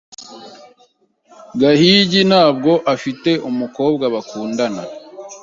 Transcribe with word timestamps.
Gahigi 1.59 2.21
ntabwo 2.29 2.71
afite 2.93 3.31
umukobwa 3.49 4.05
bakundana. 4.13 4.83